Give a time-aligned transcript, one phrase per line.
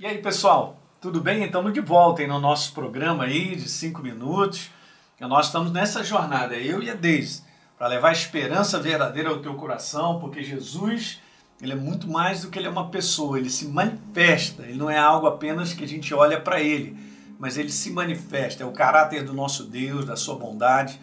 [0.00, 1.42] E aí, pessoal, tudo bem?
[1.42, 4.70] Estamos de volta aí no nosso programa aí de cinco minutos.
[5.20, 7.42] E nós estamos nessa jornada, eu e a Deise,
[7.76, 11.20] para levar a esperança verdadeira ao teu coração, porque Jesus,
[11.60, 14.88] ele é muito mais do que ele é uma pessoa, ele se manifesta, ele não
[14.88, 16.96] é algo apenas que a gente olha para ele,
[17.36, 21.00] mas ele se manifesta, é o caráter do nosso Deus, da sua bondade.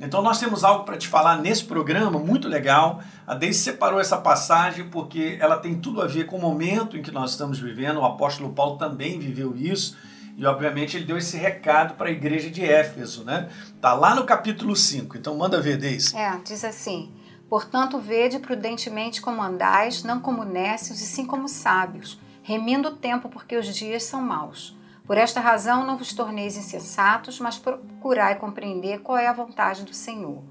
[0.00, 3.00] Então nós temos algo para te falar nesse programa muito legal.
[3.26, 7.02] A Deise separou essa passagem porque ela tem tudo a ver com o momento em
[7.02, 8.00] que nós estamos vivendo.
[8.00, 9.96] O apóstolo Paulo também viveu isso.
[10.36, 13.48] E obviamente ele deu esse recado para a igreja de Éfeso, né?
[13.80, 15.16] Tá lá no capítulo 5.
[15.16, 16.14] Então manda ver, Deise.
[16.14, 17.10] É, diz assim:
[17.48, 23.30] Portanto, vede prudentemente como andais, não como nécios, e sim como sábios, remindo o tempo,
[23.30, 24.76] porque os dias são maus.
[25.06, 29.94] Por esta razão não vos torneis insensatos, mas procurai compreender qual é a vontade do
[29.94, 30.42] Senhor.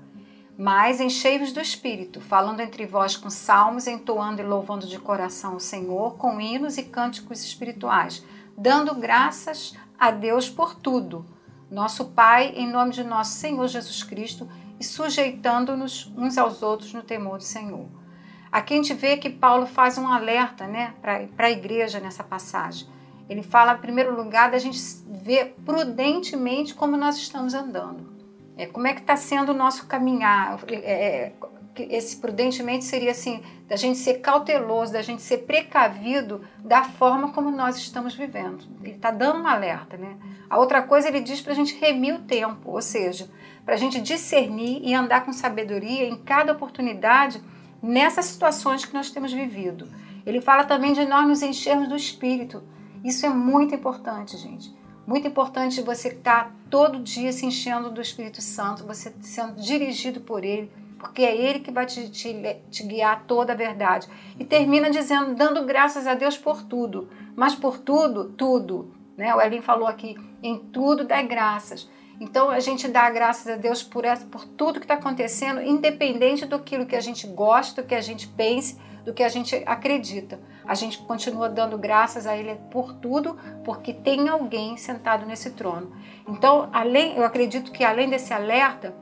[0.57, 5.59] Mas enchei-vos do Espírito, falando entre vós com salmos, entoando e louvando de coração o
[5.59, 8.23] Senhor, com hinos e cânticos espirituais,
[8.57, 11.25] dando graças a Deus por tudo,
[11.69, 14.47] nosso Pai, em nome de nosso Senhor Jesus Cristo,
[14.79, 17.87] e sujeitando-nos uns aos outros no temor do Senhor.
[18.49, 22.87] Aqui a gente vê que Paulo faz um alerta né, para a igreja nessa passagem.
[23.29, 28.13] Ele fala, em primeiro lugar, da gente ver prudentemente como nós estamos andando.
[28.57, 30.59] É, como é que está sendo o nosso caminhar?
[30.69, 31.33] É, é
[31.83, 37.51] esse prudentemente seria assim, da gente ser cauteloso, da gente ser precavido da forma como
[37.51, 38.65] nós estamos vivendo.
[38.81, 40.15] Ele está dando um alerta, né?
[40.49, 43.29] A outra coisa ele diz para a gente remir o tempo, ou seja,
[43.65, 47.41] para a gente discernir e andar com sabedoria em cada oportunidade
[47.81, 49.87] nessas situações que nós temos vivido.
[50.25, 52.63] Ele fala também de nós nos enchermos do Espírito,
[53.07, 54.73] isso é muito importante, gente.
[55.05, 60.21] Muito importante você estar tá todo dia se enchendo do Espírito Santo, você sendo dirigido
[60.21, 62.33] por Ele, porque é Ele que vai te, te,
[62.71, 64.07] te guiar toda a verdade.
[64.39, 67.07] E termina dizendo, dando graças a Deus por tudo.
[67.35, 68.91] Mas por tudo, tudo.
[69.15, 69.33] Né?
[69.35, 71.87] O Elin falou aqui, em tudo dá graças.
[72.19, 76.45] Então a gente dá graças a Deus por, essa, por tudo que está acontecendo, independente
[76.45, 80.39] do que a gente gosta, do que a gente pense, do que a gente acredita.
[80.65, 85.91] A gente continua dando graças a Ele por tudo, porque tem alguém sentado nesse trono.
[86.27, 88.95] Então, além, eu acredito que além desse alerta,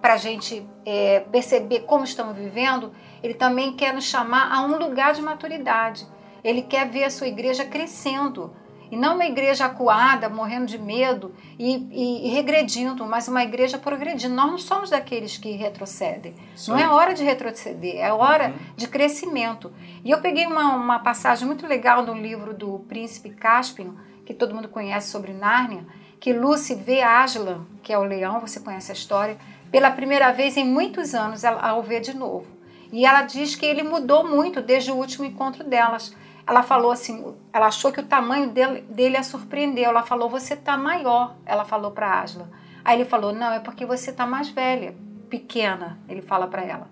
[0.00, 2.92] para a gente é, perceber como estamos vivendo,
[3.22, 6.06] Ele também quer nos chamar a um lugar de maturidade.
[6.42, 8.54] Ele quer ver a sua igreja crescendo,
[8.90, 13.78] e não uma igreja acuada, morrendo de medo e, e, e, regredindo, mas uma igreja
[13.78, 14.34] progredindo.
[14.34, 16.34] Nós não somos daqueles que retrocedem.
[16.54, 16.72] Sim.
[16.72, 18.74] Não é hora de retroceder, é hora uhum.
[18.76, 19.72] de crescimento.
[20.04, 24.54] E eu peguei uma, uma passagem muito legal do livro do Príncipe Caspian, que todo
[24.54, 25.86] mundo conhece sobre Nárnia,
[26.20, 29.36] que Lucy vê Aslan, que é o leão, você conhece a história,
[29.70, 32.46] pela primeira vez em muitos anos ao ver de novo.
[32.92, 36.14] E ela diz que ele mudou muito desde o último encontro delas
[36.46, 39.90] ela falou assim, ela achou que o tamanho dele, dele a surpreendeu.
[39.90, 41.36] Ela falou, você tá maior.
[41.46, 42.50] Ela falou para Asla.
[42.84, 44.94] Aí ele falou, não, é porque você tá mais velha,
[45.30, 45.98] pequena.
[46.08, 46.88] Ele fala para ela.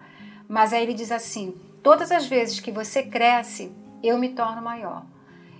[0.49, 3.71] Mas aí ele diz assim, todas as vezes que você cresce,
[4.03, 5.05] eu me torno maior.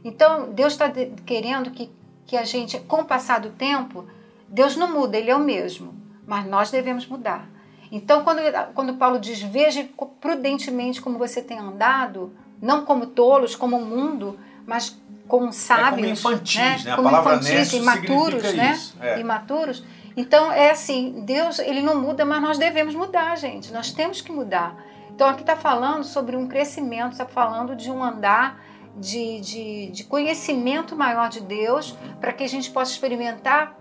[0.05, 0.91] Então Deus está
[1.25, 1.91] querendo que,
[2.27, 4.07] que a gente, com o passar do tempo,
[4.49, 5.95] Deus não muda, Ele é o mesmo,
[6.27, 7.49] mas nós devemos mudar.
[7.91, 8.41] Então, quando,
[8.75, 9.87] quando Paulo diz, veja
[10.19, 14.97] prudentemente como você tem andado, não como tolos, como o mundo, mas
[15.27, 16.83] como sábios, é como infantis, né?
[16.85, 16.93] né?
[16.93, 18.81] A como palavra infantis, imaturos, né?
[19.01, 19.19] É.
[19.19, 19.85] Imaturos.
[20.17, 23.73] Então é assim, Deus ele não muda, mas nós devemos mudar, gente.
[23.73, 24.77] Nós temos que mudar.
[25.11, 28.63] Então aqui está falando sobre um crescimento, está falando de um andar
[28.97, 33.77] de, de, de conhecimento maior de Deus, para que a gente possa experimentar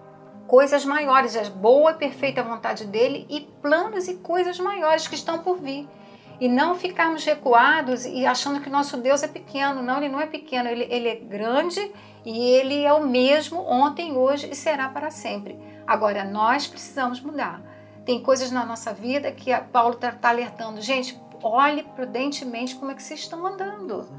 [0.47, 5.40] coisas maiores, a boa e perfeita vontade dele e planos e coisas maiores que estão
[5.40, 5.88] por vir
[6.41, 9.84] e não ficarmos recuados e achando que nosso Deus é pequeno.
[9.84, 11.91] Não, ele não é pequeno, ele, ele é grande
[12.25, 15.59] e ele é o mesmo ontem, hoje e será para sempre.
[15.85, 17.62] Agora, nós precisamos mudar.
[18.03, 20.81] Tem coisas na nossa vida que Paulo está tá alertando.
[20.81, 24.09] Gente, olhe prudentemente como é que vocês estão andando.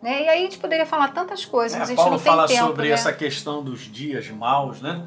[0.00, 0.24] Né?
[0.24, 2.32] E aí a gente poderia falar tantas coisas, é, mas a gente Paulo não tem
[2.32, 2.94] fala tempo, sobre né?
[2.94, 5.06] essa questão dos dias maus, né?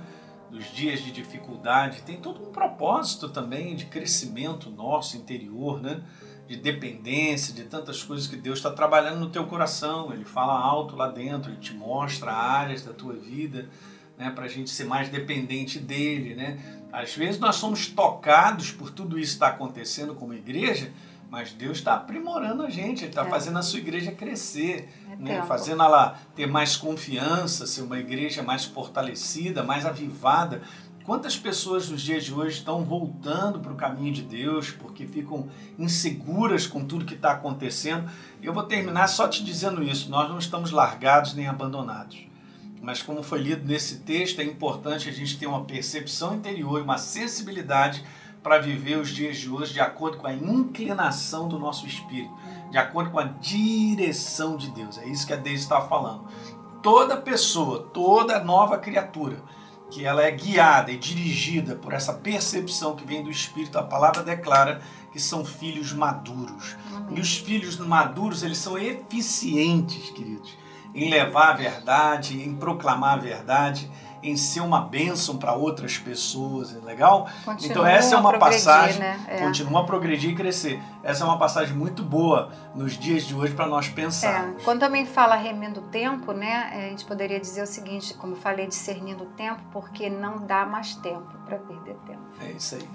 [0.52, 2.04] dos dias de dificuldade.
[2.04, 6.02] Tem todo um propósito também de crescimento nosso interior, né?
[6.50, 10.12] De dependência, de tantas coisas que Deus está trabalhando no teu coração.
[10.12, 13.70] Ele fala alto lá dentro, ele te mostra áreas da tua vida,
[14.18, 16.60] né, para a gente ser mais dependente dele, né?
[16.92, 20.92] Às vezes nós somos tocados por tudo isso que está acontecendo como igreja,
[21.30, 23.30] mas Deus está aprimorando a gente, Ele está é.
[23.30, 25.44] fazendo a sua igreja crescer, é né?
[25.44, 30.64] fazendo ela ter mais confiança, ser uma igreja mais fortalecida, mais avivada
[31.10, 35.50] quantas pessoas nos dias de hoje estão voltando para o caminho de Deus porque ficam
[35.76, 38.08] inseguras com tudo que está acontecendo.
[38.44, 42.28] Eu vou terminar só te dizendo isso: nós não estamos largados nem abandonados.
[42.80, 46.84] Mas, como foi lido nesse texto, é importante a gente ter uma percepção interior e
[46.84, 48.06] uma sensibilidade
[48.44, 52.32] para viver os dias de hoje de acordo com a inclinação do nosso espírito,
[52.70, 55.00] de acordo com a direção de Deus.
[55.00, 56.28] É isso que a Deise está falando.
[56.84, 59.38] Toda pessoa, toda nova criatura,
[59.90, 64.24] que ela é guiada e dirigida por essa percepção que vem do Espírito, a palavra
[64.24, 64.82] declara
[65.12, 66.76] que são filhos maduros.
[66.94, 67.18] Amém.
[67.18, 70.56] E os filhos maduros, eles são eficientes, queridos,
[70.94, 73.90] em levar a verdade, em proclamar a verdade,
[74.22, 77.28] em ser uma bênção para outras pessoas, é legal?
[77.46, 79.20] Continua então essa é uma passagem, né?
[79.28, 79.38] é.
[79.40, 80.82] continua a progredir e crescer.
[81.04, 84.62] Essa é uma passagem muito boa nos dias de hoje para nós pensarmos.
[84.62, 84.64] É.
[84.66, 88.68] Quando também fala remendo o tempo, né, a gente poderia dizer o seguinte, como falei,
[88.68, 92.22] discernindo o tempo, porque não dá mais tempo para perder tempo.
[92.42, 92.88] É isso aí.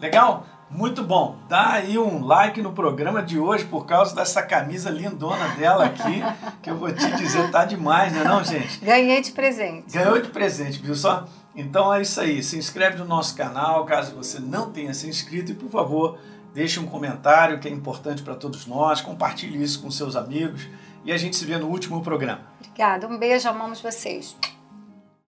[0.00, 0.46] Legal?
[0.70, 1.36] Muito bom.
[1.48, 6.22] Dá aí um like no programa de hoje por causa dessa camisa lindona dela aqui,
[6.62, 8.78] que eu vou te dizer, tá demais, né não, gente?
[8.80, 9.90] Ganhei de presente.
[9.90, 11.26] Ganhou de presente, viu só?
[11.56, 12.42] Então é isso aí.
[12.42, 16.18] Se inscreve no nosso canal, caso você não tenha se inscrito, e por favor,
[16.52, 20.68] deixe um comentário que é importante para todos nós, compartilhe isso com seus amigos
[21.04, 22.42] e a gente se vê no último programa.
[22.60, 24.36] Obrigada, um beijo, amamos vocês.